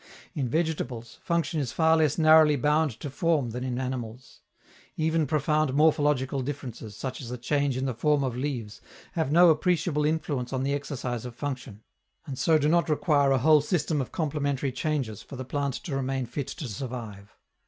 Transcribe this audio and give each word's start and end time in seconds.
In 0.33 0.49
vegetables, 0.49 1.19
function 1.21 1.59
is 1.59 1.71
far 1.71 1.95
less 1.97 2.17
narrowly 2.17 2.55
bound 2.55 2.99
to 3.01 3.09
form 3.11 3.51
than 3.51 3.63
in 3.63 3.77
animals. 3.77 4.41
Even 4.97 5.27
profound 5.27 5.75
morphological 5.75 6.41
differences, 6.41 6.95
such 6.95 7.21
as 7.21 7.29
a 7.29 7.37
change 7.37 7.77
in 7.77 7.85
the 7.85 7.93
form 7.93 8.23
of 8.23 8.35
leaves, 8.35 8.81
have 9.11 9.31
no 9.31 9.51
appreciable 9.51 10.03
influence 10.03 10.51
on 10.51 10.63
the 10.63 10.73
exercise 10.73 11.23
of 11.23 11.35
function, 11.35 11.83
and 12.25 12.39
so 12.39 12.57
do 12.57 12.67
not 12.67 12.89
require 12.89 13.31
a 13.31 13.37
whole 13.37 13.61
system 13.61 14.01
of 14.01 14.11
complementary 14.11 14.71
changes 14.71 15.21
for 15.21 15.35
the 15.35 15.45
plant 15.45 15.75
to 15.75 15.95
remain 15.95 16.25
fit 16.25 16.47
to 16.47 16.67
survive. 16.67 17.37